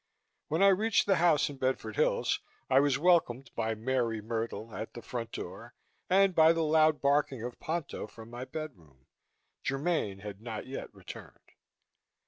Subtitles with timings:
[0.47, 2.39] When I reached the house in Bedford Hills,
[2.71, 5.75] I was welcomed by Mary Myrtle at the front door
[6.09, 9.05] and by the loud barking of Ponto from my bedroom.
[9.63, 11.51] Germaine had not yet returned.